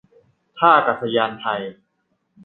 [0.57, 1.61] ท่าอากาศยานไทย